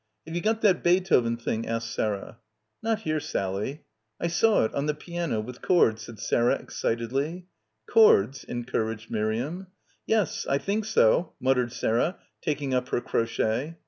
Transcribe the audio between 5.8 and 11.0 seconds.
said Sarah excitedly. "Chords," encouraged Miriam. "Yes, I think